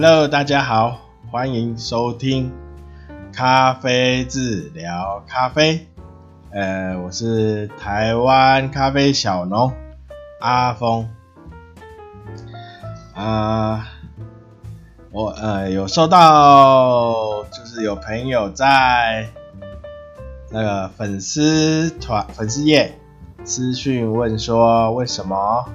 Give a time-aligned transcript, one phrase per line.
[0.00, 0.96] Hello，大家好，
[1.28, 2.52] 欢迎收听
[3.32, 5.88] 咖啡治疗咖啡。
[6.52, 9.72] 呃，我是台湾咖啡小农
[10.38, 11.10] 阿峰。
[13.12, 13.88] 啊、
[15.10, 19.28] 我呃有收到，就是有朋友在
[20.52, 22.96] 那个粉丝团、粉丝页
[23.42, 25.68] 私讯问说，为什么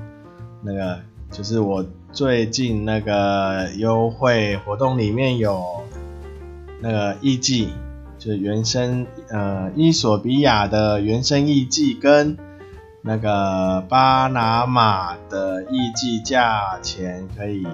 [0.62, 1.86] 那个就是我。
[2.14, 5.84] 最近那个优惠活动里面有
[6.80, 7.70] 那个艺伎，
[8.20, 12.38] 就是原生呃伊索比亚的原生艺伎跟
[13.02, 17.66] 那个巴拿马的艺伎价钱可以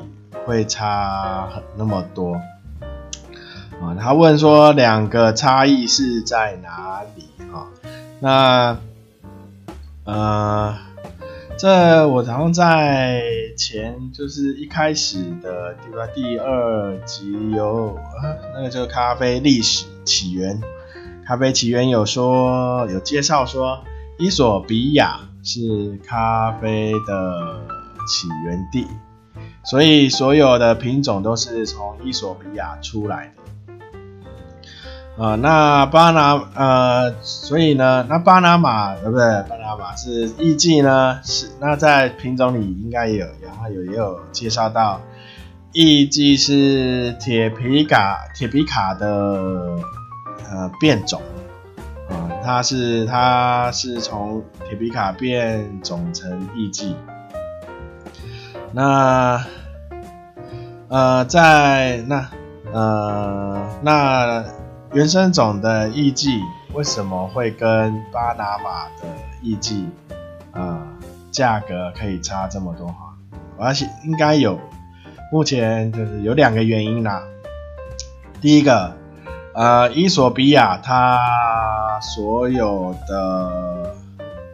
[0.46, 2.36] 会差很那么多
[3.82, 3.94] 啊？
[4.00, 7.68] 他问说两个差异是在哪里啊？
[8.22, 8.78] 那
[10.06, 10.89] 呃。
[11.60, 13.22] 这我好像在
[13.58, 16.08] 前就是一开始的对吧？
[16.16, 20.62] 第二集有啊，那个就是咖啡历史起源，
[21.26, 23.84] 咖啡起源有说有介绍说，
[24.18, 27.60] 伊索比亚是咖啡的
[28.08, 28.88] 起源地，
[29.66, 33.44] 所以所有的品种都是从伊索比亚出来的。
[35.20, 39.26] 呃，那巴拿呃，所以呢，那巴拿马对不对？
[39.50, 45.02] 巴拿马是艺伎呢，是那在品种里应该也有，然后有也有介绍到，
[45.74, 49.08] 艺伎是铁皮卡铁皮卡的
[50.50, 51.22] 呃变种，
[52.08, 56.96] 啊、它是它是从铁皮卡变种成艺伎，
[58.72, 59.44] 那
[60.88, 62.30] 呃在那
[62.72, 64.46] 呃那。
[64.92, 66.42] 原生种的艺伎
[66.74, 69.06] 为什么会跟巴拿马的
[69.40, 69.88] 艺伎
[70.52, 70.82] 啊
[71.30, 73.14] 价格可以差这么多哈？
[73.56, 73.72] 我要
[74.04, 74.60] 应该有，
[75.32, 77.22] 目前就是有两个原因啦。
[78.42, 78.96] 第一个，
[79.54, 81.20] 呃，伊索比亚它
[82.02, 83.96] 所有的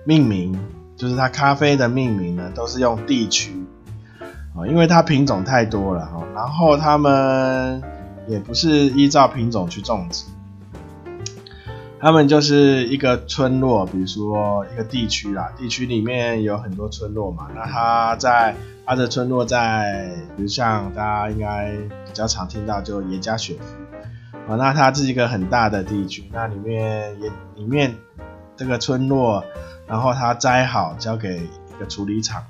[0.04, 0.60] 命名，
[0.98, 3.54] 就是它咖啡的命名呢，都是用地区
[4.54, 7.82] 啊，因为它品种太多了哈，然后他们。
[8.28, 10.26] 也不是依照品种去种植，
[12.00, 17.48] 他们就是一个村落，比如说一个地区啦，地区里面有很多村落嘛。
[17.56, 21.72] 那它在它的村落在，比如像大家应该
[22.06, 24.56] 比较常听到，就耶加雪夫啊。
[24.56, 27.96] 那它是一个很大的地区，那里面也里面
[28.56, 29.44] 这个村落，
[29.88, 32.44] 然后它摘好交给一个处理厂。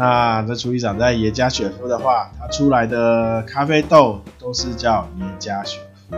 [0.00, 5.78] 那这处理厂在耶加雪夫的话，它出来的咖啡豆都是叫耶加雪
[6.08, 6.16] 夫。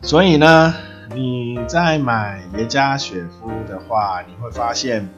[0.00, 0.72] 所以呢，
[1.12, 5.08] 你在买耶加雪夫的话，你会发现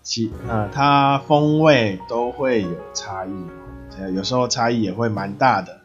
[0.00, 5.80] 其呃它风味都会有差异，有时候差异也会蛮大的，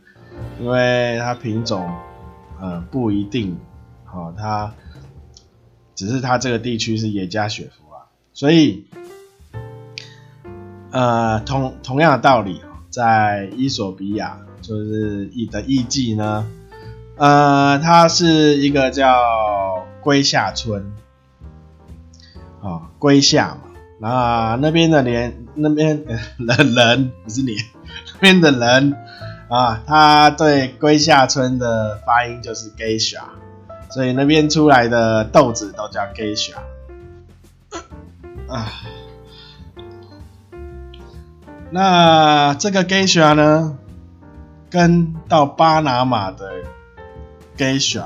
[0.59, 1.91] 因为它品种
[2.61, 3.59] 呃不一定，
[4.05, 4.71] 好、它
[5.95, 8.85] 只是它这个地区是耶加雪夫啊，所以。
[10.97, 12.59] 呃，同同样的道理，
[12.89, 16.47] 在伊索比亚就是艺的艺伎呢，
[17.17, 20.91] 呃，它是一个叫圭夏村，
[22.61, 23.69] 啊、哦，圭夏嘛，
[23.99, 26.15] 那那边的连那边的
[26.65, 27.55] 人不是你，
[28.15, 28.95] 那边的人
[29.49, 33.21] 啊，他对圭夏村的发音就是 geisha，
[33.91, 36.55] 所以那边出来的豆子都叫 geisha，
[38.49, 38.71] 啊。
[41.69, 43.77] 那这个 Geisha 呢，
[44.69, 46.51] 跟到巴拿马的
[47.57, 48.05] Geisha，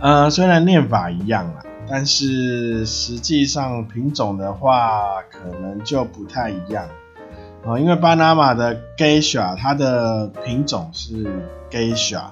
[0.00, 6.86] 呃，虽然念法一样啦，但是实际上品种的话，可能就不太一样。
[7.64, 11.26] 哦，因为巴拿马的 Geisha，它的品种是
[11.70, 12.22] Geisha，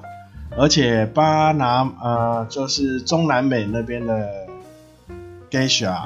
[0.56, 4.28] 而且巴拿呃，就是中南美那边的
[5.50, 6.02] Geisha，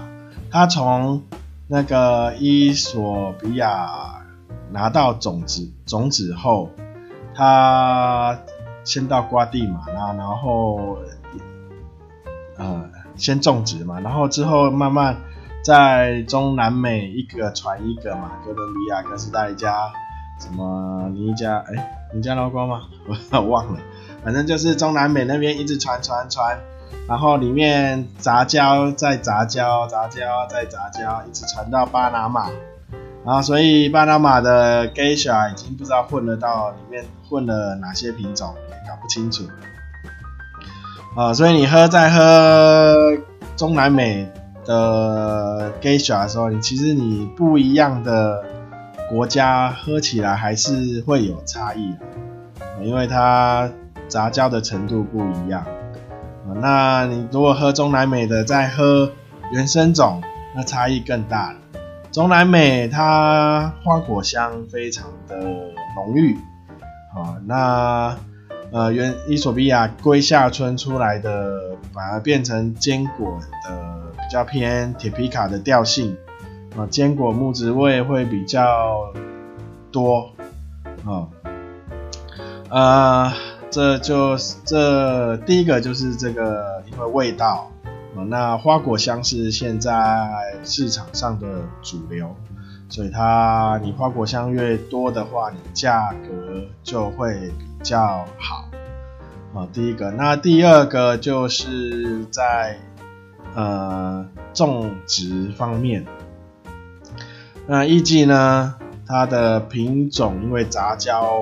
[0.50, 1.23] 它从
[1.66, 4.22] 那个伊索比亚
[4.70, 6.70] 拿到种子种子后，
[7.34, 8.38] 他
[8.84, 10.99] 先到瓜地马拉，然后
[12.56, 15.16] 呃先种植嘛，然后之后慢慢
[15.64, 19.90] 在中南美一个传一个嘛，哥伦比亚、哥斯达黎加、
[20.38, 22.82] 什么尼加，哎，尼加拉瓜吗？
[23.32, 23.81] 我忘了，
[24.22, 26.60] 反正就是中南美那边一直传传传。
[27.06, 32.48] 然后里面杂交再杂交，杂交再杂交，一直传到巴拿马，
[33.25, 39.44] 然后所以巴拿马的 Geisha 已经不知道混了到里面混了哪些品种，也搞不清楚。
[41.14, 43.19] 啊，所以你喝在喝
[43.56, 44.26] 中南美
[44.64, 48.42] 的 Geisha 的时候，你其实你不一样的
[49.10, 51.94] 国家喝起来还是会有差异，
[52.82, 53.70] 因为它
[54.08, 55.64] 杂交的程度不一样。
[56.61, 59.11] 那你如果喝中南美的，再喝
[59.50, 60.23] 原生种，
[60.55, 61.55] 那差异更大。
[62.12, 66.37] 中南美它花果香非常的浓郁，
[67.14, 68.17] 啊，那
[68.70, 76.17] 呃原伊索比亚龟下村出来的，反而变成坚果的比较偏铁皮卡的调性，
[76.76, 79.12] 啊，坚果木质味会比较
[79.91, 80.31] 多，
[81.05, 81.29] 啊，
[82.69, 83.32] 呃。
[83.70, 87.70] 这就是这第一个就是这个，因为味道，
[88.28, 90.28] 那花果香是现在
[90.62, 92.34] 市场上的主流，
[92.88, 98.69] 所以它你花果香越多的话，你价格就会比较好。
[99.55, 102.76] 啊，第一个，那第二个就是在
[103.55, 106.05] 呃种植方面，
[107.67, 108.75] 那艺妓呢，
[109.06, 111.41] 它的品种因为杂交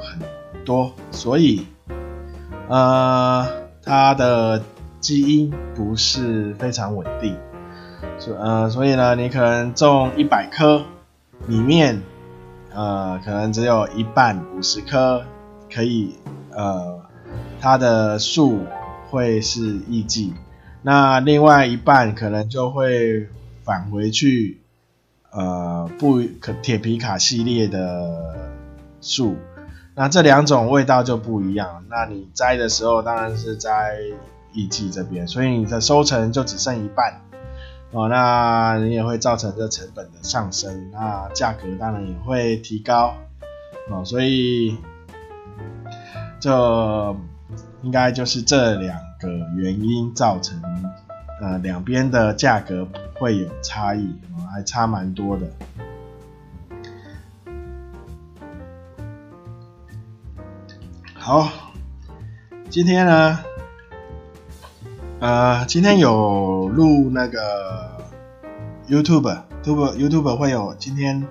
[0.00, 1.66] 很多，所以。
[2.68, 3.46] 呃，
[3.82, 4.62] 它的
[5.00, 7.36] 基因不是非常稳定，
[8.18, 10.82] 所呃，所以呢，你可能种一百棵，
[11.48, 12.00] 里面
[12.72, 15.22] 呃，可能只有一半五十棵
[15.70, 16.14] 可以，
[16.50, 17.00] 呃，
[17.60, 18.60] 它的树
[19.10, 20.32] 会是艺妓，
[20.80, 23.28] 那另外一半可能就会
[23.64, 24.61] 返回去，
[25.32, 28.50] 呃，不可铁皮卡系列的
[29.00, 29.36] 树。
[29.94, 31.84] 那这两种味道就不一样。
[31.88, 33.98] 那你摘的时候当然是摘
[34.52, 37.20] 艺妓这边，所以你的收成就只剩一半
[37.92, 38.08] 哦。
[38.08, 43.14] 那你也会造成这成本的上升，那价格当然也会提高
[43.90, 44.04] 哦。
[44.04, 44.76] 所以
[46.40, 47.14] 这
[47.82, 50.60] 应该就是这两个原因造成
[51.40, 52.86] 呃两边的价格
[53.18, 54.14] 会有差异，
[54.52, 55.46] 还差蛮多的。
[61.14, 61.48] 好，
[62.68, 63.38] 今天呢，
[65.20, 67.96] 呃，今天有录那个
[68.88, 71.26] YouTube，YouTube YouTube 会有今天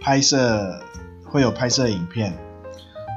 [0.00, 0.80] 拍摄
[1.26, 2.32] 会有拍摄影片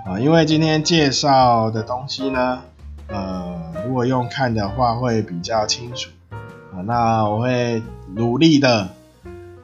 [0.05, 2.61] 啊，因为今天介绍的东西呢，
[3.07, 7.81] 呃，如果用看的话会比较清楚啊，那我会
[8.13, 8.89] 努力的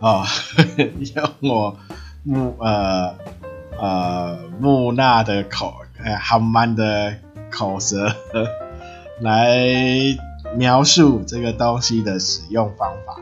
[0.03, 0.25] 啊，
[1.15, 1.77] 用我
[2.23, 3.15] 木呃
[3.79, 5.73] 呃木讷的口。
[6.03, 7.15] 哎，很慢的
[7.49, 8.13] 口舌
[9.21, 9.57] 来
[10.57, 13.15] 描述这个东西的使用方法。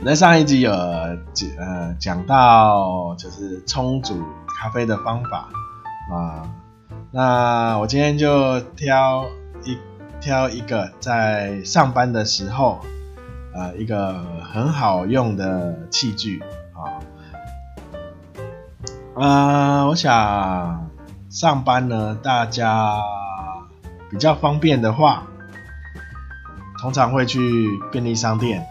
[0.00, 5.50] 那上一集有呃讲到就是冲煮咖啡的方法
[6.10, 6.48] 啊，
[7.12, 9.26] 那我今天就挑
[9.62, 9.76] 一
[10.18, 12.80] 挑一个在上班的时候
[13.56, 14.22] 呃一个
[14.52, 16.42] 很好用的器具
[16.74, 17.00] 啊，
[19.14, 20.84] 呃，我想。
[21.28, 22.96] 上班呢，大家
[24.08, 25.24] 比较方便的话，
[26.80, 28.64] 通常会去便利商店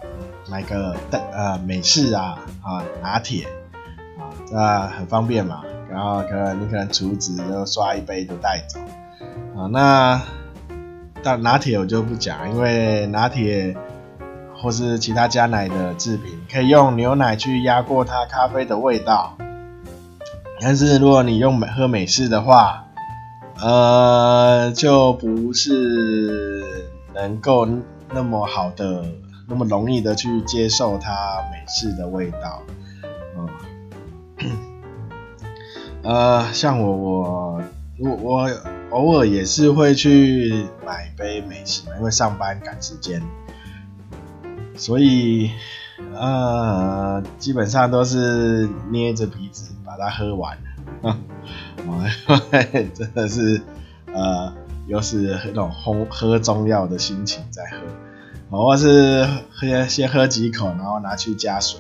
[0.50, 3.46] 买个呃美式啊啊拿铁
[4.18, 4.58] 啊，这
[4.98, 5.62] 很方便嘛。
[5.92, 8.80] 然后可能你可能厨子就刷一杯就带走
[9.56, 9.68] 啊。
[9.72, 10.20] 那
[11.22, 13.78] 但拿铁我就不讲，因为拿铁
[14.66, 19.38] 或是其他加奶的制品，可以用牛奶去压过它咖啡的味道。
[20.60, 22.88] 但是如果你用美喝美式的话，
[23.62, 26.66] 呃，就不是
[27.14, 27.68] 能够
[28.12, 29.06] 那么好的、
[29.48, 31.14] 那么容易的去接受它
[31.52, 32.64] 美式的味道，
[34.40, 34.50] 嗯，
[36.02, 37.62] 呃，像我我
[38.00, 38.50] 我我
[38.90, 43.22] 偶尔也是会去买杯美式，因为上班赶时间，
[44.76, 45.52] 所以
[46.14, 49.72] 呃，基本上都是捏着鼻子。
[49.86, 50.58] 把它喝完，
[51.04, 51.16] 啊，
[51.78, 52.02] 因
[52.52, 53.62] 为真的是，
[54.12, 54.52] 呃，
[54.88, 57.62] 又是那种喝喝中药的心情在
[58.50, 61.80] 喝，或是喝先喝几口，然后拿去加水，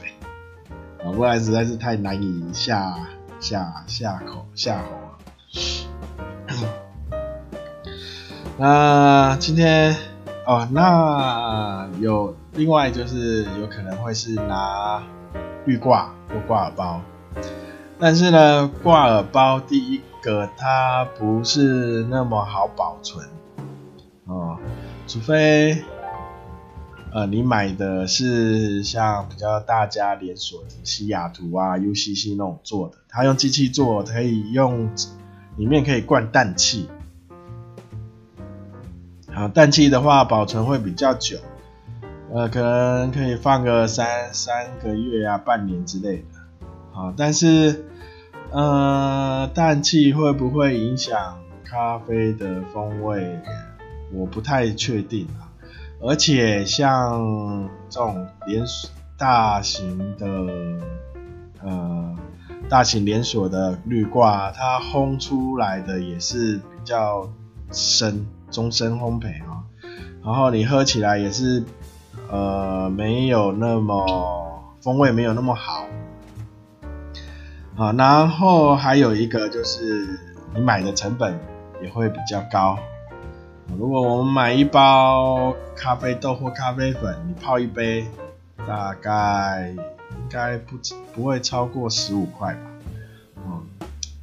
[1.03, 2.95] 啊，不然实在是太难以下
[3.39, 4.91] 下下口下喉
[6.61, 6.69] 了。
[8.57, 9.95] 那今天
[10.45, 15.03] 哦，那有另外就是有可能会是拿
[15.65, 17.01] 滤挂或挂耳包。
[17.99, 23.25] 但是呢，挂耳包第一个它不是那么好保存
[24.25, 24.57] 哦，
[25.07, 25.83] 除非
[27.13, 34.89] 呃你买的是像比较大家连锁的西雅图啊、UCC 那种做的，它用机器做，可以用
[35.55, 36.89] 里面可以灌氮气，
[39.33, 41.37] 好，氮气的话保存会比较久，
[42.35, 46.39] 呃，可能可以放个三三个月啊、半年之类的。
[46.93, 47.85] 啊，但是
[48.51, 53.39] 呃，氮气会不会影响咖啡的风味？
[54.11, 55.47] 我不太确定啊。
[56.01, 60.27] 而且像这种连锁大型的
[61.63, 62.15] 呃
[62.67, 67.29] 大型连锁的滤挂，它烘出来的也是比较
[67.71, 69.63] 深，中深烘焙啊。
[70.21, 71.63] 然后你喝起来也是
[72.35, 74.05] 呃没有那么
[74.81, 75.85] 风味没有那么好
[77.77, 77.93] 啊。
[77.93, 80.19] 然后还有一个就是
[80.53, 81.39] 你买的成本
[81.81, 82.77] 也会比较高。
[83.79, 88.05] 如果我们买一包咖啡豆或咖啡粉，你泡一杯，
[88.67, 90.75] 大概应该不
[91.13, 92.59] 不会超过十五块吧？
[93.37, 93.63] 嗯，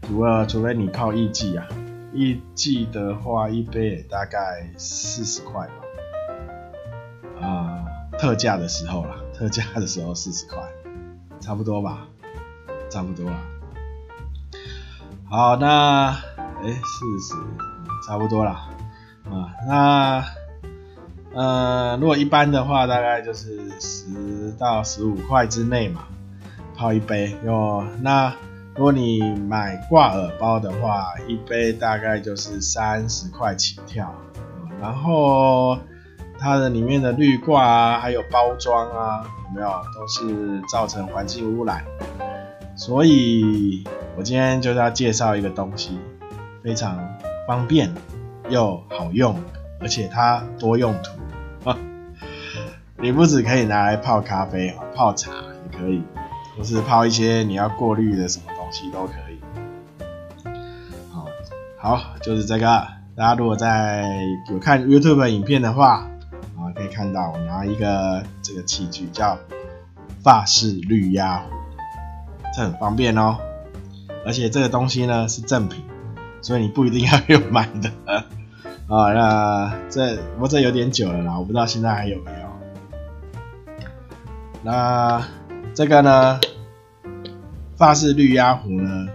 [0.03, 1.67] 除了除非你泡一季啊，
[2.13, 5.82] 一季的话一杯也大概四十块吧。
[8.23, 10.57] 特价的时候啦， 特价的时候四十块，
[11.41, 12.07] 差不多吧？
[12.89, 13.37] 差不多啦。
[15.29, 16.11] 好，那
[16.63, 17.35] 哎四十，
[18.07, 18.69] 差不多啦。
[19.25, 20.25] 啊，那
[21.35, 26.03] 呃，如果一般的话，大概就是十到十五块之内嘛，
[26.77, 27.85] 泡一杯哟。
[28.03, 28.33] 那
[28.77, 34.15] 如果你买挂耳包的话，一杯大概就是三十块起跳。
[34.81, 35.77] 然后
[36.43, 41.85] 它的里面的滤挂啊，还有包装啊，有没有都是造成环境污染。
[42.75, 43.85] 所以
[44.17, 45.99] 我今天就是要介绍一个东西，
[46.63, 46.99] 非常
[47.47, 47.95] 方便。
[48.49, 49.41] 又好用，
[49.81, 51.79] 而且它多用途啊！
[52.99, 56.03] 你不只可以拿来泡咖啡，泡茶也可以，
[56.59, 59.41] 或是泡一些你要过滤的什么东西都可以。
[61.11, 61.27] 好，
[61.79, 62.67] 好，就是这个。
[63.15, 64.05] 大家如果在
[64.51, 66.11] 有看 YouTube 影片的话，
[66.83, 69.39] 可以看到我拿一个这个器具叫
[70.23, 71.51] 法式滤压壶，
[72.57, 73.39] 这很方便哦。
[74.27, 75.85] 而且这个东西呢是正品。
[76.45, 77.89] 所以你不一定要用买的
[78.89, 82.39] 啊， 那这不过这有点久了啦，我不知道现在还有没有。
[84.65, 85.25] 那
[85.73, 86.41] 这个呢，
[87.77, 89.07] 法式滤压壶呢，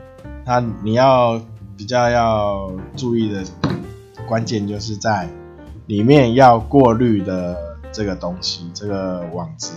[0.45, 1.41] 它你要
[1.75, 3.43] 比较要注意的
[4.25, 5.27] 关键就是在
[5.87, 7.57] 里面要过滤的
[7.91, 9.73] 这个东西，这个网子。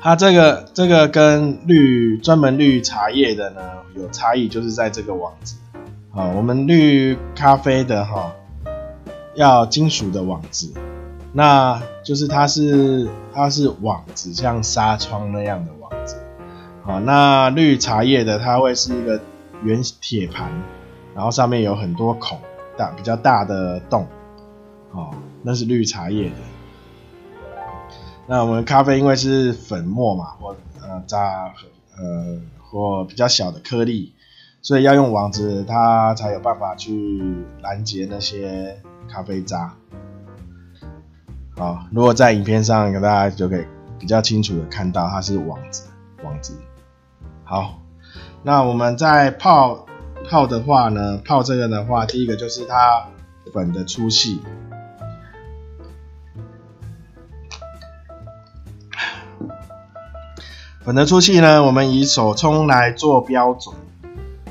[0.00, 3.60] 它这个这个跟滤专门滤茶叶的呢
[3.94, 5.56] 有差异，就是在这个网子。
[6.12, 8.32] 啊，我们滤咖啡的哈，
[9.34, 10.72] 要金属的网子，
[11.32, 16.16] 那就是它是它是网子，像纱窗那样的网子。
[16.82, 19.20] 好，那滤茶叶的它会是一个
[19.62, 20.50] 圆铁盘，
[21.14, 22.40] 然后上面有很多孔，
[22.96, 24.06] 比较大的洞。
[24.92, 26.36] 哦，那是绿茶叶的。
[28.26, 31.52] 那我们咖啡因为是粉末嘛，或呃渣
[31.96, 34.14] 呃或比较小的颗粒，
[34.62, 39.74] 所以要用网子，它才有办法去拦截那些咖啡渣。
[41.56, 43.64] 好，如果在影片上给，大家就可以
[43.98, 45.88] 比较清楚的看到它是网子，
[46.22, 46.56] 网子。
[47.44, 47.80] 好，
[48.42, 49.86] 那我们在泡
[50.30, 53.04] 泡的话呢，泡这个的话，第一个就是它
[53.52, 54.40] 粉的粗细。
[60.84, 63.74] 粉的粗细呢，我们以手冲来做标准。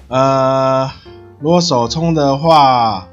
[0.10, 0.92] 呃，
[1.40, 3.08] 如果手冲的话，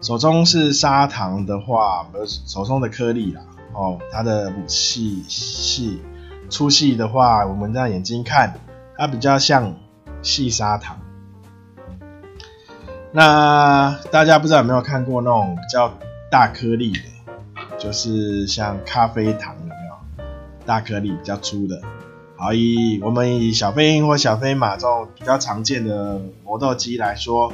[0.00, 3.42] 手冲是砂糖的话，不是手冲的颗粒啦。
[3.74, 6.00] 哦，它的细细
[6.48, 8.54] 粗细的话，我们这样眼睛看，
[8.96, 9.74] 它比较像
[10.22, 10.98] 细砂糖。
[13.12, 15.92] 那大家不知道有没有看过那种比较
[16.30, 17.00] 大颗粒的，
[17.76, 20.24] 就是像咖啡糖有没有？
[20.64, 21.80] 大颗粒比较粗的。
[22.36, 27.52] 好，以我们以小飞鹰或小飞马这种比较常见的磨豆机来说，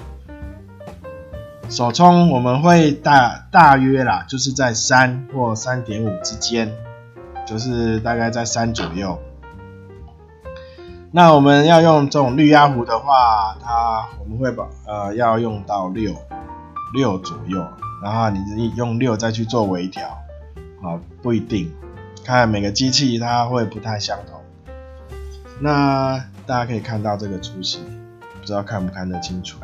[1.70, 6.70] 手冲我们会大大约啦，就是在三或三点五之间，
[7.46, 9.18] 就是大概在三左右。
[11.16, 16.14] 那我们要用这种滤压壶的话，它我们会把呃要用到六
[16.92, 17.66] 六左右，
[18.02, 20.06] 然后你用六再去做微调，
[20.82, 21.72] 啊，不一定，
[22.22, 24.38] 看每个机器它会不太相同。
[25.58, 27.80] 那大家可以看到这个粗细，
[28.38, 29.58] 不知道看不看得清楚？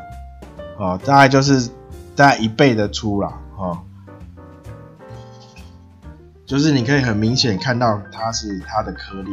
[0.79, 1.69] 哦，大概就是
[2.15, 3.77] 大概一倍的粗啦，哦，
[6.47, 9.29] 就是你可以很明显看到它是它的颗粒，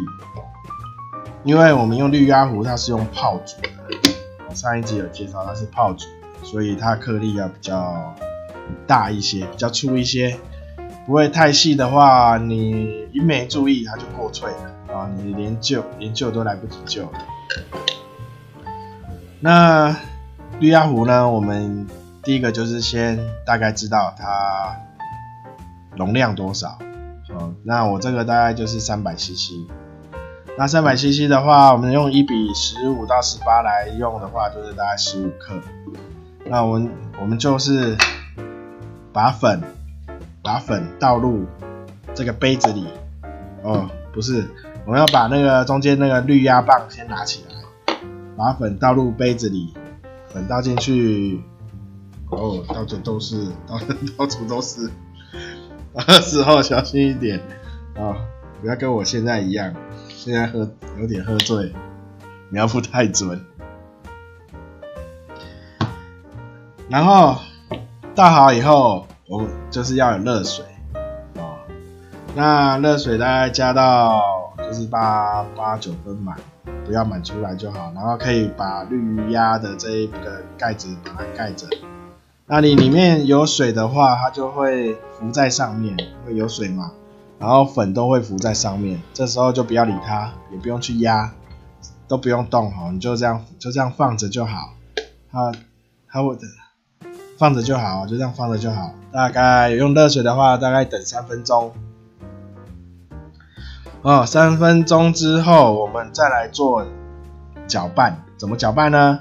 [1.42, 6.04] 因为我们用滤压壶，它是用泡煮的，上一集有介绍它是泡煮，
[6.42, 8.14] 所以它颗粒要比较
[8.86, 10.38] 大一些，比较粗一些，
[11.06, 14.94] 不会太细的话，你一没注意它就过脆了。
[14.94, 17.08] 啊，你连救连救都来不及救。
[19.38, 19.96] 那
[20.58, 21.30] 滤压壶呢？
[21.30, 21.86] 我们
[22.22, 24.76] 第一个就是先大概知道它
[25.96, 26.76] 容量多少。
[27.30, 29.52] 哦，那我这个大概就是三百 CC。
[30.60, 35.54] 那三百 CC 的话，我们用一比十五到十八来用的话，就是大概十五克。
[36.44, 37.96] 那我们我们就是
[39.10, 39.62] 把粉
[40.42, 41.46] 把粉倒入
[42.14, 42.86] 这个杯子里。
[43.62, 44.46] 哦，不是，
[44.84, 47.94] 我们要把那个中间那个滤压棒先拿起来，
[48.36, 49.72] 把粉倒入杯子里，
[50.28, 51.40] 粉倒进去。
[52.28, 53.80] 哦，到处都是，到
[54.18, 54.90] 到处都是。
[55.94, 57.38] 那时候小心一点
[57.96, 58.16] 啊，哦，
[58.60, 59.74] 不要跟我现在一样。
[60.22, 61.72] 现在喝有点喝醉，
[62.50, 63.42] 描不太准。
[66.90, 67.40] 然后
[68.14, 70.62] 倒好以后，我就是要有热水
[71.36, 71.56] 哦。
[72.34, 74.20] 那热水大概加到
[74.58, 76.36] 就是八八九分满，
[76.84, 77.90] 不要满出来就好。
[77.94, 81.66] 然后可以把滤压的这一个盖子把它盖着。
[82.44, 85.96] 那你里面有水的话，它就会浮在上面，
[86.26, 86.92] 会有水嘛。
[87.40, 91.32] 然后粉都会浮在上面，这时候就不要理它，也不用去压，
[92.06, 94.74] 都不用动哈，你就这样就这样放着就好。
[95.32, 95.50] 它
[96.06, 96.36] 它会
[97.38, 98.92] 放着就好，就这样放着就好。
[99.10, 101.72] 大概用热水的话，大概等三分钟。
[104.02, 106.84] 哦，三分钟之后，我们再来做
[107.66, 108.22] 搅拌。
[108.36, 109.20] 怎么搅拌呢？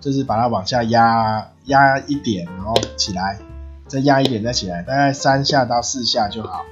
[0.00, 3.38] 就是把它往下压压一点，然后起来，
[3.86, 6.64] 再压一点再起来，大概三下到四下就好。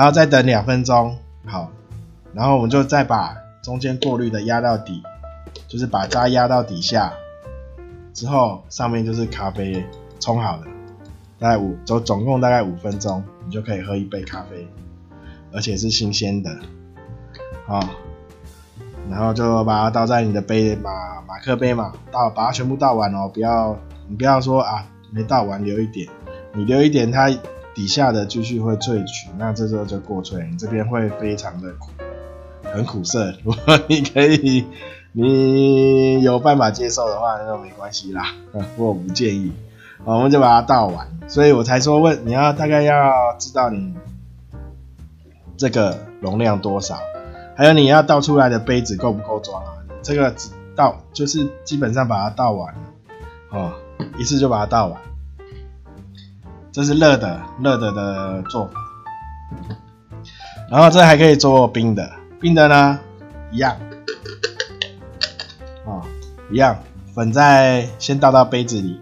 [0.00, 1.14] 然后再等两分钟，
[1.44, 1.70] 好，
[2.32, 5.02] 然后我们就再把中间过滤的压到底，
[5.68, 7.12] 就是把渣压到底下，
[8.14, 9.84] 之后上面就是咖啡
[10.18, 10.62] 冲好了，
[11.38, 14.66] 大概五总总共大概五分钟，你就可以喝一杯咖啡，
[15.52, 16.50] 而且是新鲜的，
[17.66, 17.78] 好，
[19.10, 23.76] 然后就把它倒在你的杯马马克杯嘛，倒把它全部倒完哦，不要
[24.08, 26.08] 你不要说啊没倒完留一点，
[26.54, 27.30] 你留一点它。
[27.80, 31.88] 底下的继续会萃取，那这时候就过萃，你这边会非常的苦，
[32.62, 33.32] 很苦涩。
[33.42, 34.66] 如果你可以，
[35.12, 38.34] 你有办法接受的话，那就没关系啦。
[38.76, 39.50] 我不建议。
[40.04, 41.08] 我们就把它倒完。
[41.26, 43.94] 所以我才说问你要大概要知道你
[45.56, 46.98] 这个容量多少，
[47.56, 49.72] 还有你要倒出来的杯子够不够装啊？
[50.02, 52.74] 这个只倒就是基本上把它倒完，
[53.48, 53.72] 哦，
[54.18, 55.00] 一次就把它倒完。
[56.72, 58.72] 这是热的，热的的做法，
[60.70, 62.08] 然后这还可以做冰的，
[62.40, 62.98] 冰的呢，
[63.50, 63.76] 一样，
[65.84, 65.98] 啊、
[66.50, 66.78] 一样，
[67.12, 69.00] 粉在先倒到杯子里，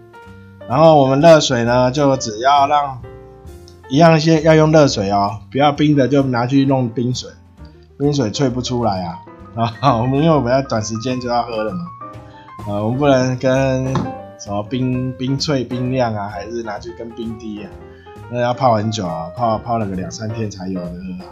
[0.67, 2.99] 然后我们热水呢，就只要让
[3.87, 7.29] 一样先要用热水哦，不要冰的就拿去弄冰水，
[7.99, 9.19] 冰水萃不出来啊，
[9.79, 11.85] 啊，我们因为我们要短时间就要喝了嘛，
[12.67, 14.18] 啊，我们不能跟。
[14.39, 17.69] 什么冰冰脆冰亮啊，还是拿去跟冰滴啊？
[18.31, 21.27] 那要泡很久啊，泡泡了个两三天才有的喝啊。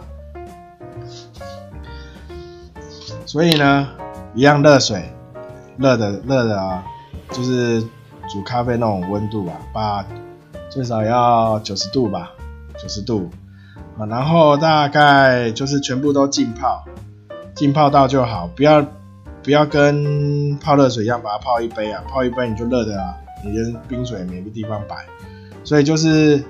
[3.24, 3.88] 所以呢，
[4.34, 5.10] 一样热水，
[5.78, 6.84] 热的热的啊，
[7.30, 7.80] 就是
[8.28, 10.04] 煮咖啡那种温度啊，把
[10.68, 12.32] 最少要九十度吧，
[12.76, 13.30] 九十度
[13.98, 16.84] 啊，然后大概就是全部都浸泡，
[17.54, 18.84] 浸泡到就好，不要。
[19.42, 24.96] 不要跟泡热水一样把它泡一杯啊，泡一杯你就热的啊，你跟冰水没个地方摆，
[25.64, 26.42] 所以就是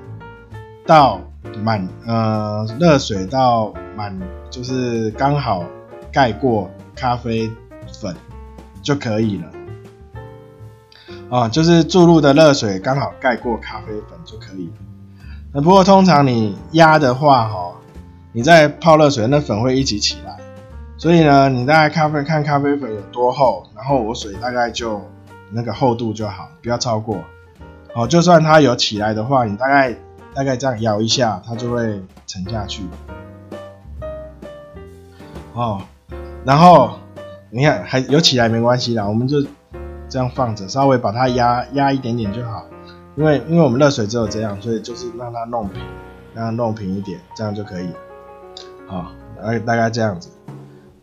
[0.87, 1.21] 倒
[1.63, 4.19] 满呃热水到满
[4.51, 5.65] 就是刚好
[6.11, 7.51] 盖过咖啡
[8.01, 8.17] 粉
[8.83, 9.51] 就可以了
[11.31, 14.73] 啊，就是注入的热水刚好盖过咖啡粉就可以了。
[15.53, 17.73] 那不过通常你压的话哈，
[18.33, 20.28] 你在泡热水那粉会一起起来。
[20.99, 25.01] 所以呢，你大概咖啡看咖啡粉有多厚，然后我水大概就
[25.53, 27.23] 那个厚度就好，不要超过。
[27.95, 29.95] 哦，就算它有起来的话，你大概
[30.35, 32.83] 大概这样摇一下，它就会沉下去。
[35.53, 35.81] 哦，
[36.45, 36.99] 然后
[37.51, 39.41] 你看还有起来没关系啦，我们就
[40.09, 42.65] 这样放着，稍微把它压压一点点就好。
[43.15, 45.81] 因为因为我们热水只有这样，所以就是让它弄平，
[46.35, 47.89] 让它弄平一点，这样就可以。
[48.89, 50.31] 好，大概大概这样子。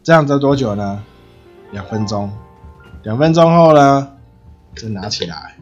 [0.05, 1.03] 这样子多久呢？
[1.71, 2.31] 两分钟。
[3.01, 4.13] 两分钟后呢，
[4.75, 5.57] 就拿起来，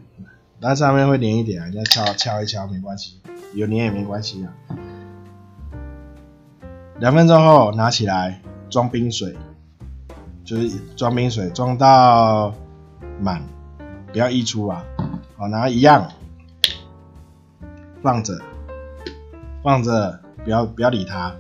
[0.59, 3.21] 那上面会黏一点，你要敲敲一敲没关系，
[3.53, 4.51] 有黏也没关系啊。
[6.99, 9.33] 两分钟后拿起来装冰水，
[10.43, 12.53] 就是装冰水装到
[13.21, 13.41] 满，
[14.11, 14.83] 不要溢出啊。
[15.37, 16.11] 好，然后一样
[18.01, 18.37] 放着，
[19.63, 21.33] 放着，不要不要理它。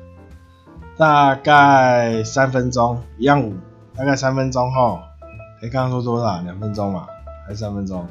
[0.97, 3.55] 大概三分钟，一样五，
[3.95, 4.99] 大概三分钟后，
[5.61, 6.39] 哎，刚刚说多少？
[6.41, 7.07] 两分钟嘛，
[7.47, 8.05] 还是三分钟？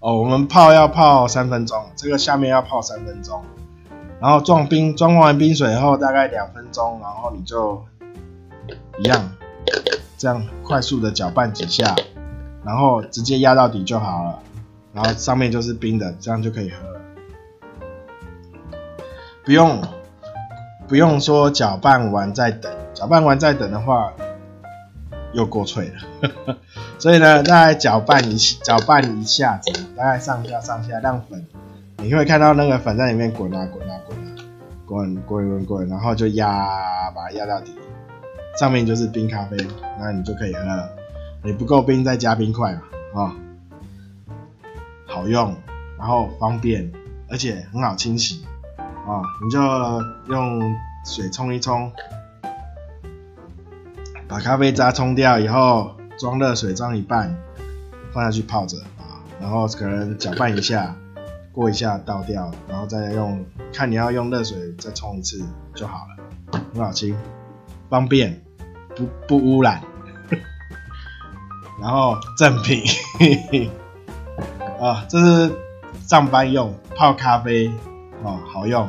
[0.00, 3.42] 哦，我们泡要泡三分钟，这个下面要泡三分钟，
[4.20, 7.82] 然后装冰，装完冰水后大概两分钟，然后你就
[8.98, 9.32] 一样，
[10.18, 11.96] 这样快速的搅拌几下，
[12.62, 14.38] 然后直接压到底就好了，
[14.92, 17.00] 然后上面就是冰的，这样就可以喝了，
[19.42, 19.80] 不用
[20.86, 24.12] 不用说搅拌完再等，搅拌完再等的话
[25.32, 26.56] 又过脆了。
[26.98, 31.46] 所以呢，大概搅拌一搅拌一下子，大概上下上下让粉，
[31.98, 34.22] 你会看到那个粉在里面滚啊滚啊滚啊
[34.86, 37.74] 滚滚滚滚，然后就压把它压到底，
[38.58, 39.56] 上面就是冰咖啡，
[39.98, 40.90] 那你就可以喝了。
[41.42, 42.80] 你不够冰再加冰块嘛，
[43.22, 43.36] 啊、
[45.06, 45.54] 好用，
[45.98, 46.90] 然后方便，
[47.28, 48.44] 而且很好清洗
[49.06, 49.60] 啊、你就
[50.32, 50.60] 用
[51.04, 51.92] 水冲一冲，
[54.26, 55.94] 把咖啡渣冲掉以后。
[56.16, 57.36] 装热水装一半，
[58.12, 60.94] 放下去泡着啊，然后可能搅拌一下，
[61.50, 67.16] 过一下倒掉，然后再用，看你要用热水再冲一次就好了，很好清，
[67.90, 68.40] 方便，
[68.94, 69.82] 不不污染，
[71.82, 72.84] 然后正品，
[74.80, 75.52] 啊，这是
[76.06, 77.72] 上班用泡咖啡
[78.24, 78.88] 哦，好用，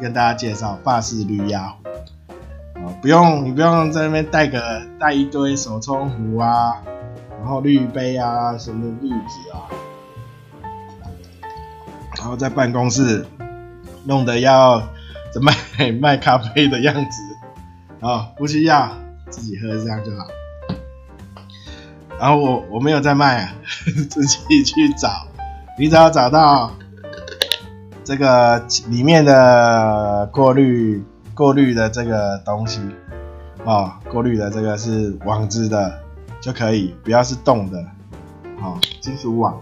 [0.00, 1.76] 跟大家介绍法式滤压壶。
[3.02, 6.76] 不用，你不用在那边带个带一堆手冲壶啊，
[7.38, 9.66] 然后滤杯啊，什么滤纸啊，
[12.16, 13.26] 然后在办公室
[14.04, 14.80] 弄得要
[15.78, 17.22] 卖卖咖啡的样子
[18.00, 18.90] 啊，不需要
[19.28, 20.26] 自己喝这样就好。
[22.18, 23.52] 然后我我没有在卖啊，
[24.08, 25.26] 自己去找，
[25.78, 26.72] 你只要找到
[28.08, 31.04] 这个里面的过滤。
[31.34, 32.80] 过滤的这个东西，
[33.64, 36.02] 哦，过滤的这个是网子的
[36.40, 37.78] 就可以，不要是动的，
[38.60, 39.60] 哦，金属网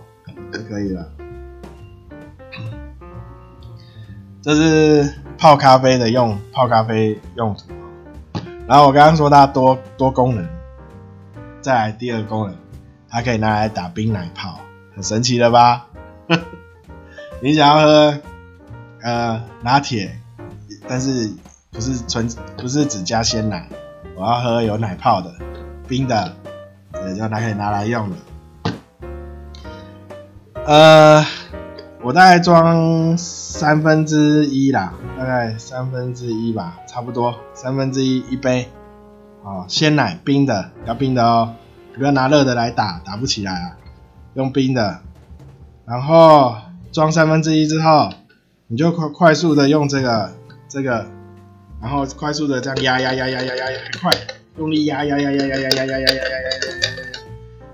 [0.51, 1.07] 就可以了。
[4.41, 7.65] 这是泡咖啡的用，泡咖啡用途。
[8.67, 10.49] 然后我刚刚说它多多功能，
[11.61, 12.57] 再来第二功能，
[13.11, 14.61] 它可以拿来打冰奶泡，
[14.95, 15.89] 很神奇了吧？
[17.43, 18.19] 你想要喝
[19.03, 20.19] 呃拿铁，
[20.89, 21.33] 但是。
[21.73, 23.69] 不是纯，不是只加鲜奶，
[24.17, 25.31] 我要喝有奶泡的，
[25.87, 26.35] 冰的，
[26.91, 28.17] 对，就拿可以拿来用的。
[30.65, 31.23] 呃，
[32.03, 38.67] 我大概装三分之一啦，大概三分之一吧，差不多三分之一一杯。
[39.43, 41.55] 哦，鲜奶冰的，要冰的哦，
[41.95, 43.77] 不要拿热的来打，打不起来啊，
[44.33, 45.01] 用冰的。
[45.85, 46.57] 然后
[46.91, 48.11] 装三分之一之后，
[48.69, 50.33] 你就快快速的用这个
[50.69, 51.07] 这个。
[51.79, 54.11] 然后快速的这样压压压压压压压，快
[54.57, 57.21] 用力压压压压压压压压压压压压压，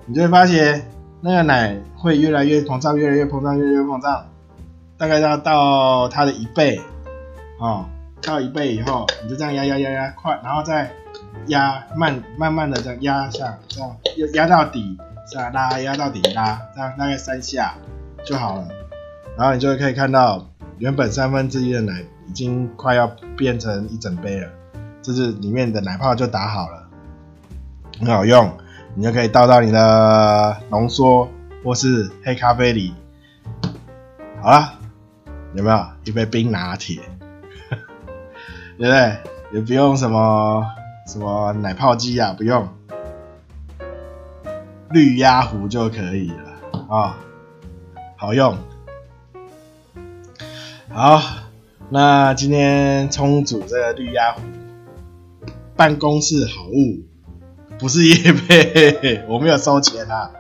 [0.07, 0.85] 你就会发现
[1.21, 4.27] 那个奶会越来越膨胀，越来越膨胀，越来越膨胀，
[4.99, 6.81] 大概要到它的一倍，
[7.61, 7.87] 哦，
[8.21, 10.91] 到一倍以后，你就这样压压压压，快，然后再
[11.47, 14.99] 压慢慢慢的这样压下，这样压压到底，
[15.31, 15.49] 是吧？
[15.51, 17.77] 拉压到底拉，这样大概三下
[18.25, 18.69] 就好了，
[19.39, 20.45] 然后你就可以看到
[20.83, 22.05] 原本三分之一的奶。
[22.29, 24.49] 已经快要变成一整杯了，
[25.03, 26.89] 就是里面的奶泡就打好了，
[27.99, 28.51] 很好用，
[28.95, 31.29] 你就可以倒到你的浓缩
[31.65, 32.95] 或是黑咖啡里。
[34.41, 34.79] 好了，
[35.55, 37.03] 有没有一杯冰拿铁？
[38.79, 39.19] 对不对？
[39.53, 40.65] 也不用什么
[41.07, 42.67] 什么奶泡机啊，不用，
[44.91, 47.19] 滤压壶就可以了啊、
[48.17, 48.57] 好用，
[50.93, 51.23] 好。
[51.89, 54.35] 那今天冲煮这个绿鸭，
[55.77, 57.01] 办公室好物，
[57.79, 60.31] 不是业配，我没有收钱啊，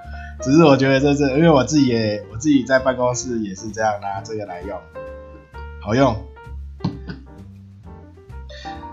[0.40, 4.78] 只是我觉得这是因为我自己也我自己在办公室也是这样拿这个来用，
[5.78, 6.16] 好用。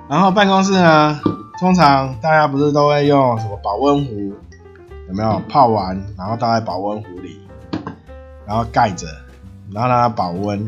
[0.10, 1.22] 然后办公室呢，
[1.60, 4.34] 通常大家不是都会用什么保温壶，
[5.08, 7.40] 有没有泡完然后倒在保温壶里，
[8.46, 9.08] 然后盖着，
[9.72, 10.68] 然后让它保温。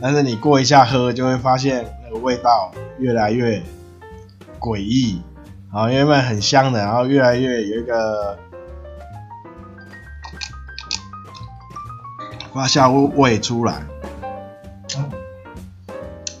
[0.00, 3.62] 但是你过一下喝，就会发现那个味道越来越
[4.60, 5.20] 诡异，
[5.70, 8.38] 好，原本很香的，然后越来越有一个
[12.52, 13.82] 发酵味出来，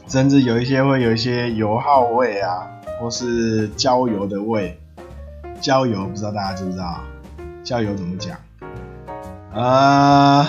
[0.06, 2.66] 甚至有一些会有一些油耗味啊，
[3.00, 4.78] 或是焦油的味。
[5.60, 7.00] 焦油不知道大家知不知道？
[7.64, 8.36] 焦油怎么讲？
[9.52, 10.48] 啊、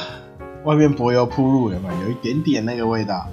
[0.70, 2.10] 外面柏油铺路有没有？
[2.12, 3.26] 一点点那个味道。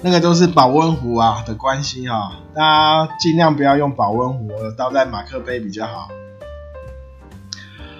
[0.00, 4.48] 那个都是保温壶啊的关系啊、大家尽量不要用保温壶，
[4.78, 6.08] 倒在马克杯比较好。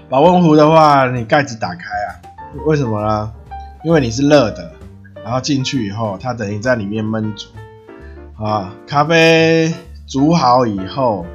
[0.09, 2.23] 保温壶的话，你盖子打开啊，
[2.65, 3.33] 为什么呢？
[3.83, 4.71] 因为你是热的，
[5.25, 7.49] 然后进去以后，它等于在里面焖煮
[8.41, 8.73] 啊。
[8.87, 9.75] 咖啡
[10.07, 11.27] 煮好以后，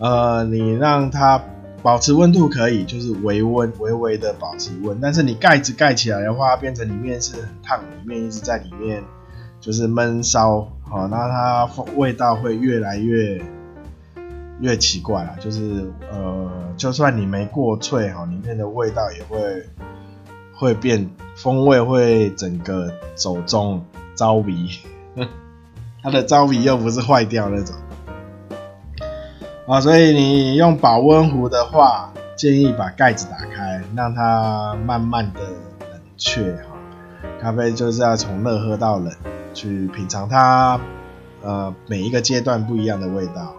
[0.00, 1.40] 呃，你让它
[1.88, 5.00] 保持温度可以，就是微温，微微的保持温。
[5.00, 9.02] 但是你盖子盖起来的话，变成里面是很烫，里面一直在里面
[9.58, 13.42] 就是闷烧，好，那它味道会越来越。
[14.60, 19.64] 越奇怪啊，就是呃，就算你没过萃哈，里面的味道也会
[20.52, 23.82] 会变，风味会整个走中
[24.14, 24.80] 糟鼻，
[26.02, 27.76] 它的糟鼻又不是坏掉那种
[29.68, 36.74] 啊，所以你用保温壶的话，建议把盖子打开，让它慢慢的冷却哈。
[37.38, 39.14] 咖啡就是要从热喝到冷，
[39.52, 40.80] 去品尝它
[41.42, 43.52] 呃每一个阶段不一样的味道。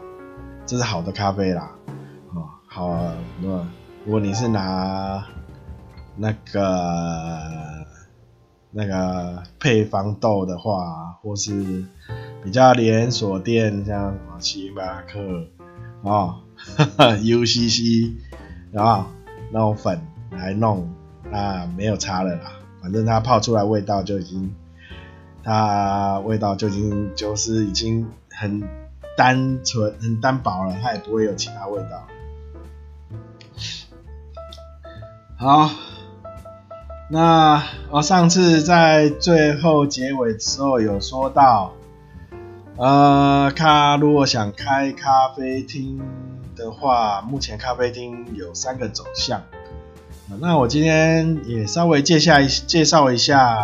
[0.66, 1.70] 这是好的咖啡啦，
[2.34, 2.90] 哦，好，
[3.42, 3.68] 那
[4.04, 5.24] 如果你是拿
[6.16, 7.86] 那个
[8.72, 11.86] 那个配方豆的话，或是
[12.44, 15.20] 比较连锁店，像什么星巴克
[16.04, 16.42] 啊、
[16.98, 18.14] UCC，
[18.72, 19.06] 然后
[19.52, 20.90] 那种粉来弄，
[21.32, 24.54] 那没有差了啦，反正它泡出来味道就已经，
[25.44, 28.62] 它味道就已经就是已经很。
[29.18, 32.08] 单纯很单薄了，它也不会有其他味道。
[35.36, 35.70] 好，
[37.10, 41.74] 那我上次在最后结尾的时候有说到，
[42.80, 46.00] 呃，咖如果想开咖啡厅
[46.56, 49.44] 的话，目前咖啡厅有三个走向。
[50.40, 53.58] 那我今天也稍微介绍介绍一下，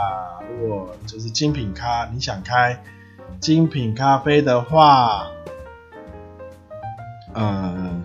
[0.60, 2.84] 如果就是精品咖，你想开
[3.39, 5.28] 精品咖啡的话。
[7.34, 8.01] 呃，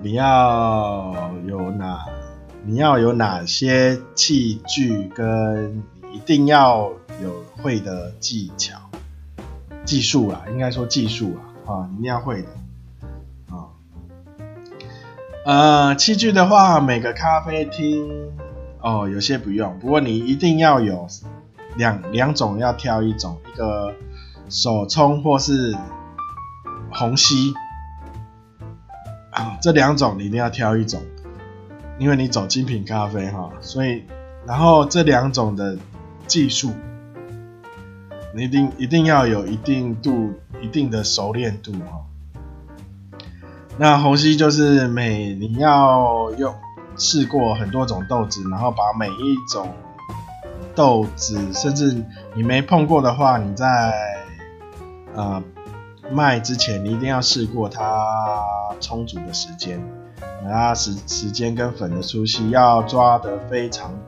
[0.00, 2.04] 你要有哪？
[2.64, 5.08] 你要有哪些器具？
[5.14, 6.90] 跟一定要
[7.22, 8.76] 有会的技巧、
[9.84, 12.48] 技术啦，应该说技术啦，啊，一定要会的
[13.50, 13.68] 啊。
[15.44, 18.10] 呃，器具的话，每个咖啡厅
[18.80, 21.06] 哦，有些不用，不过你一定要有
[21.76, 23.94] 两两种，要挑一种，一个
[24.48, 25.76] 手冲或是
[26.92, 27.54] 虹吸。
[29.30, 31.00] 啊，这两种你一定要挑一种，
[31.98, 34.04] 因为你走精品咖啡哈，所以
[34.46, 35.78] 然后这两种的
[36.26, 36.70] 技术，
[38.34, 42.04] 你一定一定要有一定度、一定的熟练度哈。
[43.78, 46.54] 那虹吸就是每你要用
[46.96, 49.74] 试过很多种豆子，然后把每一种
[50.74, 53.92] 豆子，甚至你没碰过的话，你在
[55.14, 55.42] 呃。
[56.10, 58.44] 卖之前，你一定要试过它
[58.80, 59.82] 充足的时间，
[60.44, 63.98] 那时时间跟粉的粗细要抓得非常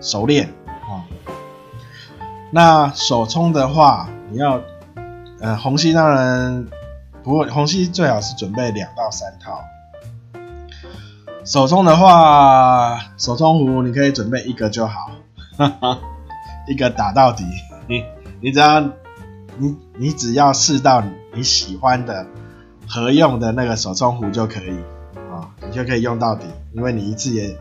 [0.00, 0.48] 熟练。
[2.50, 4.60] 那手冲的话，你要
[5.40, 6.66] 呃虹吸当然，
[7.22, 9.60] 不过虹吸最好是准备两到三套。
[11.44, 15.10] 手冲的话，手冲壶你可以准备一个就好，
[15.56, 15.98] 哈哈，
[16.68, 17.44] 一个打到底。
[17.86, 18.04] 你
[18.40, 18.84] 你只要。
[19.60, 21.02] 你你只要试到
[21.34, 22.24] 你喜欢的
[22.86, 24.70] 合用的那个手冲壶就可以
[25.32, 27.58] 啊，你就可以用到底，因为你一次也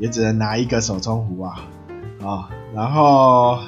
[0.00, 1.60] 也只能拿一个手冲壶啊
[2.20, 3.60] 啊，然后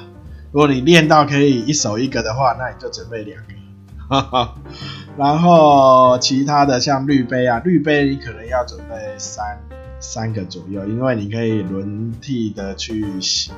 [0.51, 4.49] 如果你练到可以一手一个的话，那你就准备两个，
[5.17, 9.59] 然后其他的像滤杯啊，滤杯你可能要准备三
[9.99, 13.51] 三个左右，因为你可以轮替的去洗。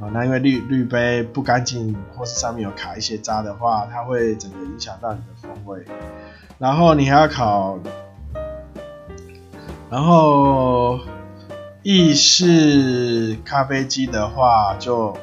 [0.00, 5.84] 啊，那因为滤滤杯不干净，或是上面有卡一些渣的话，它会整个影响到你的风味。
[6.58, 7.78] 然后你还要考，
[9.90, 11.00] 然后
[11.82, 15.16] 意式咖啡机的话就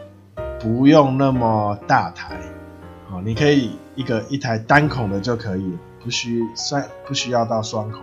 [0.61, 2.39] 不用那么大台，
[3.09, 8.01] 哦，你可以一个一台单孔的就可以，不需双不需要到双孔。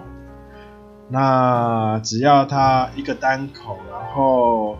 [1.08, 4.78] 那只要它一个单孔，然后。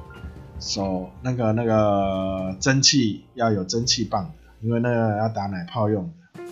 [0.61, 6.43] 手那个那个蒸汽要有蒸汽棒的，因为那个要打奶泡用的。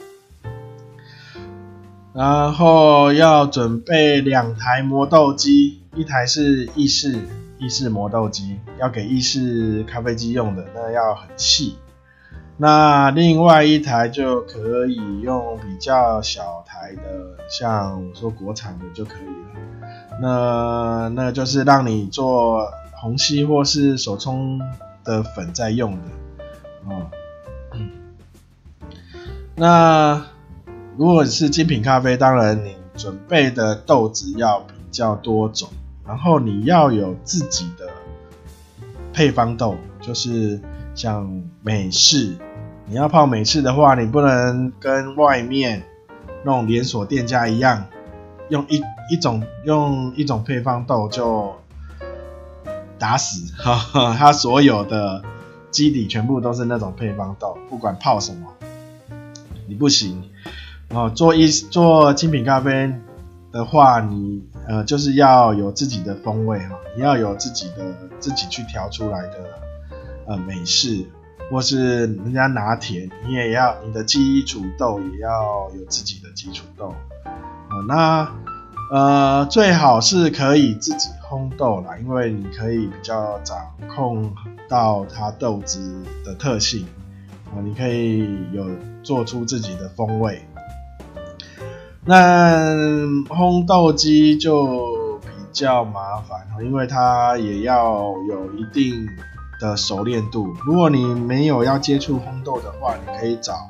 [2.14, 7.18] 然后要准备两台磨豆机，一台是意式
[7.58, 11.76] 意式磨豆机，要给意式咖啡机用的，那要很细。
[12.56, 17.02] 那另外一台就可以用比较小台的，
[17.48, 19.88] 像我说国产的就可以了。
[20.20, 22.68] 那那就是让你做。
[22.98, 24.58] 虹吸或是手冲
[25.04, 25.98] 的粉在用的，
[26.86, 27.10] 哦，
[29.54, 30.24] 那
[30.96, 35.68] 如果是精品咖啡，当然你准备的豆子要比较多种，
[36.06, 37.88] 然后你要有自己的
[39.12, 40.60] 配方豆，就是
[40.94, 42.36] 像美式，
[42.86, 45.82] 你要泡美式的话，你不能跟外面
[46.44, 47.84] 那种连锁店家一样，
[48.48, 51.54] 用一一种用一种配方豆就
[52.98, 55.22] 打死，哈哈，它所有的
[55.70, 58.46] 基底全部都是那种配方豆，不管泡什么。
[59.68, 60.22] 你不行
[60.90, 62.94] 哦，做一做精品咖啡
[63.56, 69.34] 的话，你呃就是要有自己的风味哈，你要有自己的自己去调出来的
[70.26, 71.06] 呃美式，
[71.50, 78.28] 或是人家拿铁，你也要你的基础豆也要有自己的基础豆，哦，那
[78.92, 83.56] 呃最好是可以自己烘豆啦，因为你可以比较掌
[83.96, 84.34] 控
[84.68, 86.86] 到它豆子的特性
[87.46, 87.64] 啊。
[87.64, 88.66] 你可以有
[89.02, 90.42] 做出自己的风味。
[92.08, 99.08] 那烘豆机就比较麻烦，因为它也要有一定
[99.60, 100.54] 的熟练度。
[100.64, 103.68] 如果你没有要接触烘豆的话，你可以找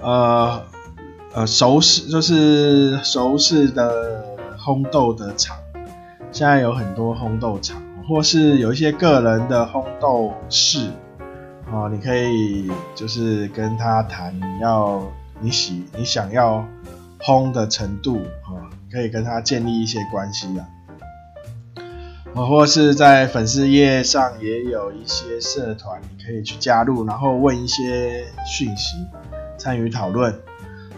[0.00, 0.62] 呃
[1.34, 4.24] 呃熟式，就是熟式的
[4.58, 5.58] 烘豆的厂。
[6.30, 7.76] 现在有很多烘豆厂，
[8.08, 10.88] 或是有一些个人的烘豆室。
[11.70, 15.02] 哦，你可以就是跟他谈，你要
[15.40, 16.64] 你喜你想要
[17.24, 20.66] 烘的程度，啊，可以跟他建立一些关系啊，
[22.34, 28.96] 或是在粉丝页上也有一些社团，你可以去加入，然后问一些讯息，
[29.56, 30.40] 参与讨论，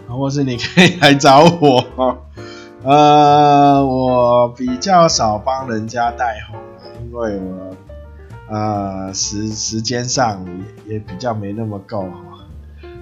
[0.07, 2.17] 或是你可以来找我，
[2.83, 6.57] 呃，我比较少帮人家代烘，
[7.03, 7.75] 因为我。
[8.47, 10.45] 呃，时时间上
[10.85, 12.07] 也也比较没那么够，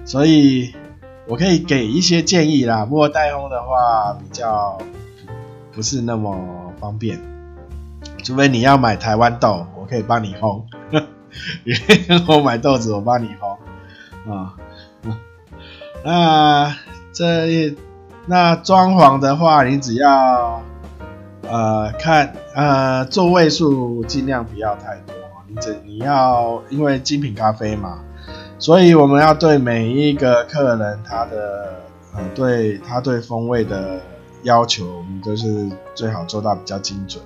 [0.06, 0.74] 所以
[1.26, 2.84] 我可以给一些建议啦。
[2.84, 4.78] 不过代烘的话比较
[5.72, 7.18] 不是那么方便，
[8.22, 10.62] 除非你要买台湾豆，我可以帮你烘。
[11.64, 11.72] 你
[12.28, 14.54] 我买豆子，我帮你烘啊。
[16.04, 16.76] 那
[17.12, 17.74] 这
[18.26, 20.62] 那装潢的话，你只要
[21.48, 25.14] 呃看呃座位数尽量不要太多。
[25.46, 28.00] 你只你要，因为精品咖啡嘛，
[28.64, 31.82] 所以我们要对每一个客人他的
[32.14, 34.00] 呃对他对风味的
[34.42, 37.22] 要求，我们都是最好做到比较精准。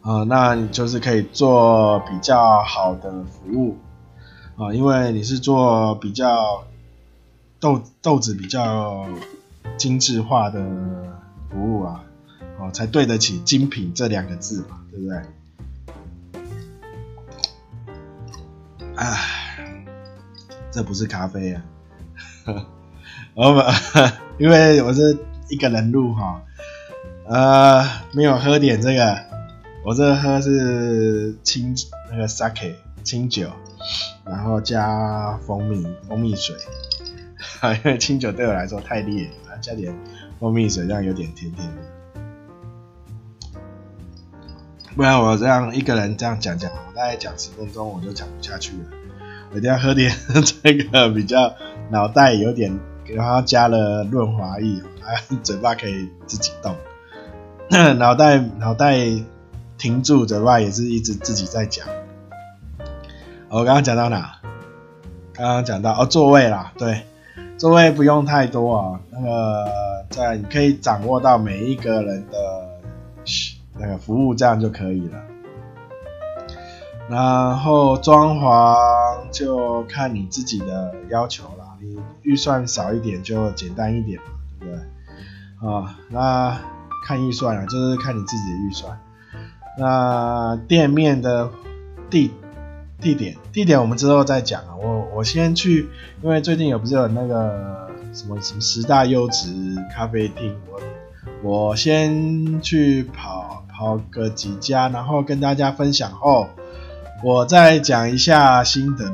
[0.00, 3.76] 啊、呃，那你就是可以做比较好的服务
[4.56, 6.64] 啊、呃，因为你是做比较
[7.60, 9.06] 豆豆子比较
[9.76, 10.64] 精致化的
[11.50, 12.00] 服务啊，
[12.58, 15.18] 哦、呃，才对得起精品这两个字嘛，对不对？
[18.96, 19.14] 啊，
[20.78, 21.62] 这不是咖啡啊！
[23.34, 23.64] 我们
[24.38, 26.40] 因为我是一个人录哈，
[27.26, 29.18] 呃，没有喝点这个，
[29.84, 31.74] 我这喝是清
[32.12, 33.50] 那个 sake 清酒，
[34.24, 36.54] 然后加蜂蜜蜂蜜水，
[37.82, 39.28] 因为清酒对我来说太烈，
[39.60, 39.92] 加点
[40.38, 41.82] 蜂蜜水，这样有点甜甜的。
[44.94, 48.97] 不然我这样一个人这样讲讲，我大概讲十分钟我就讲不下去了。
[49.52, 50.12] 我一定要喝点
[50.62, 51.54] 这个比较
[51.90, 54.82] 脑袋有点，然后加了润滑液，
[55.42, 56.74] 嘴巴可以自己动。
[57.98, 58.96] 脑袋脑袋
[59.76, 61.86] 停住，嘴巴也是一直自己在讲。
[63.48, 64.36] 我刚刚讲到哪？
[65.32, 67.02] 刚刚讲到哦，座位啦，对，
[67.56, 69.66] 座位不用太多啊，那个
[70.10, 72.38] 在你可以掌握到每一个人的。
[73.80, 75.22] 那个服务这样就可以了，
[77.08, 81.64] 然后装潢就看你自己的要求了。
[81.80, 84.24] 你预算少一点就简单一点嘛，
[84.60, 85.70] 对不对？
[85.70, 86.60] 啊，那
[87.06, 89.00] 看预算啊，就是看你自己的预算。
[89.78, 91.50] 那店面的
[92.10, 92.32] 地
[93.00, 94.76] 地点地点我们之后再讲啊。
[94.76, 95.88] 我我先去，
[96.22, 100.80] 因为最近有不是有那个什么什么十大优质咖啡厅，我
[101.42, 103.54] 我先去跑。
[103.78, 106.48] 跑个几家，然后跟大家分享后，
[107.22, 109.12] 我再讲一下心得。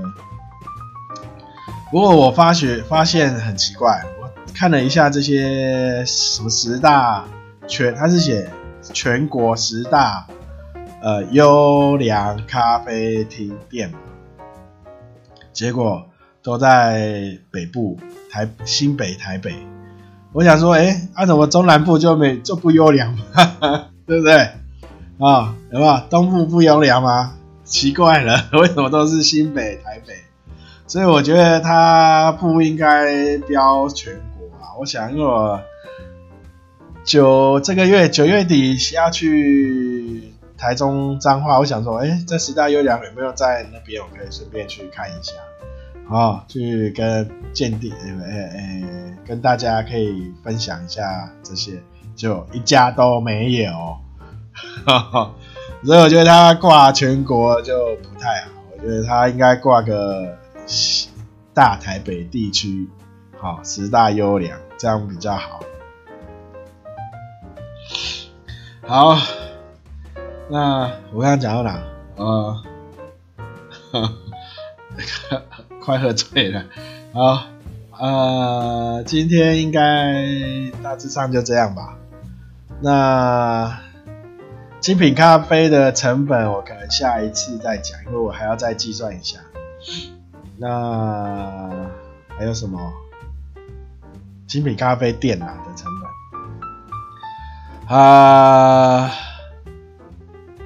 [1.91, 7.25] 不过我发觉发现很奇怪，我看了一下这些什么十大
[7.67, 8.51] 全，他是写
[8.93, 10.27] 全国十大
[11.01, 13.93] 呃优良咖啡厅店，
[15.53, 16.05] 结果
[16.43, 17.99] 都在北部
[18.31, 19.55] 台新北台北。
[20.33, 23.25] 我想说，哎，啊怎么中南部就没就不优良吗？
[24.05, 24.37] 对不对？
[24.37, 24.51] 啊、
[25.19, 27.35] 哦，有没有东部不优良吗？
[27.65, 30.15] 奇怪了，为什么都是新北、台北？
[30.87, 34.77] 所以我觉得他不应该标全国啊。
[34.79, 35.61] 我想，因为我
[37.05, 44.03] 九这个月九月底要去台中彰化，我想说，哎、这十大优良有没有在那边？
[44.03, 45.33] 我可以顺便去看一下，
[46.09, 51.83] 哦，去跟鉴定，呃呃，跟大家可以分享一下这些，
[52.15, 53.73] 就一家都没有，
[54.85, 55.35] 哈哈，
[55.85, 60.39] 所以我觉得他挂全国就不太好，我觉得他应该挂个。
[61.53, 62.89] 大台北地区，
[63.39, 65.61] 好，十大优良，这样比较好。
[68.83, 69.17] 好，
[70.49, 71.79] 那我刚刚讲到哪？
[72.17, 72.63] 呃，
[75.81, 76.65] 快喝醉了。
[77.13, 77.45] 好，
[78.01, 80.25] 呃，今天应该
[80.83, 81.97] 大致上就这样吧。
[82.81, 83.79] 那
[84.85, 89.39] 精品咖啡的成本，我可能下一次再讲，因为我还要再计算一下。
[90.59, 91.71] 那
[92.37, 92.93] 还有什么
[94.47, 95.91] 精品咖啡店啊的成
[97.89, 99.11] 本啊？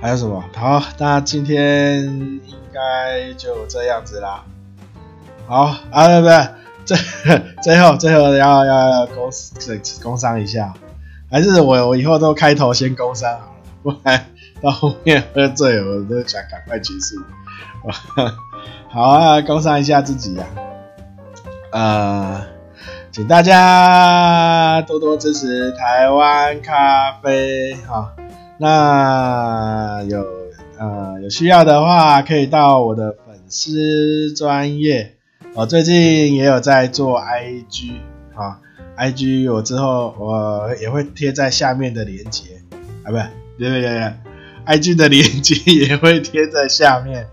[0.00, 0.42] 还有什么？
[0.52, 2.42] 好，那今天应
[2.72, 4.42] 该就这样子啦。
[5.46, 6.48] 好啊，对不对，
[6.84, 6.98] 最
[7.62, 9.30] 最后最后要要要工
[10.02, 10.74] 工商一下，
[11.30, 13.52] 还是我我以后都开头先工商好了，
[13.82, 14.26] 不然
[14.60, 17.16] 到后面喝醉我都想赶快结束。
[18.90, 20.44] 好啊，工商一下自己呀、
[21.70, 22.46] 啊，
[23.12, 28.14] 请大家多多支持台湾咖啡哈。
[28.60, 30.26] 那有
[30.78, 35.14] 呃有需要的话，可以到我的粉丝专业，
[35.54, 37.92] 我最近也有在做 IG
[38.34, 38.60] 哈
[38.96, 42.62] ，IG 我之后我也会贴在下面的链接
[43.04, 43.16] 啊，不
[43.58, 44.12] 对对对
[44.66, 47.28] ，IG 的链接也会贴在下面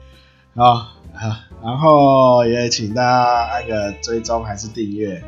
[0.55, 0.91] 啊。
[1.15, 5.23] 啊，然后也请大家按个追踪还是订阅，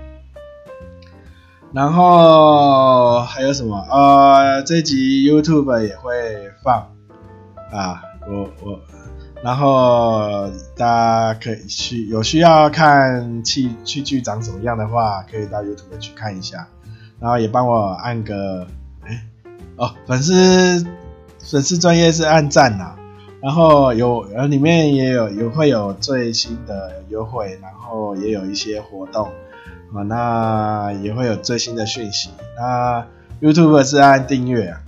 [1.71, 3.77] 然后还有什么？
[3.89, 6.91] 呃，这集 YouTube 也会放
[7.71, 8.81] 啊，我我，
[9.41, 10.85] 然后大
[11.33, 16.67] 家可以去有需要看器器具长什么样的话，可以到 YouTube 去看一下，
[17.17, 18.67] 然后也帮我按个
[19.77, 20.85] 哦，粉丝
[21.39, 22.95] 粉丝专业是按赞呐。
[23.39, 29.27] 然后有，呃，里面也有有会有最新的优惠，然后也有一些活动，
[29.93, 32.31] 啊，那也会有最新的讯息。
[32.57, 33.05] 那
[33.39, 34.81] YouTube 是按订阅啊，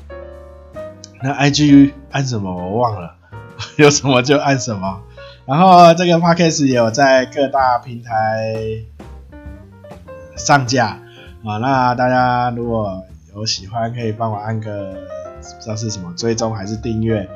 [1.22, 3.16] 那 IG 按什么我忘了，
[3.78, 5.00] 有什么就按什么。
[5.46, 8.56] 然后这个 Podcast 也有在各大平台
[10.36, 10.98] 上架，
[11.46, 13.04] 啊，那大家如果
[13.34, 17.30] 有喜欢，可以帮我按个不知道是什么追踪还是订阅。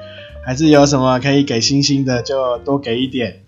[0.46, 3.44] 还是有什么可以给星星的，就多给一点，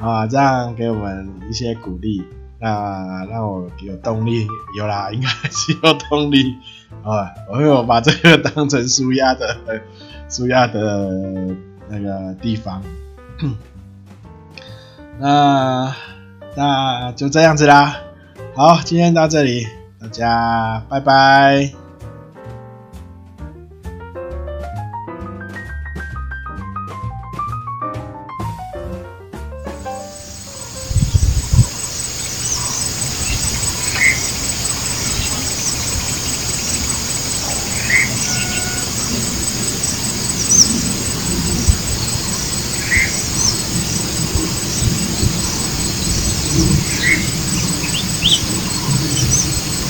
[0.00, 2.24] 啊，这样给我们一些鼓励，
[2.58, 6.54] 那让我有动力，有啦， 应该是有动力，
[7.04, 9.58] 啊，我会我把这个当成舒压的，
[10.30, 11.54] 舒压的
[11.90, 12.82] 那个地方，
[15.20, 15.94] 那
[16.56, 17.94] 那就这样子啦，
[18.54, 19.66] 好，今天到这里，
[20.00, 21.87] 大家拜拜。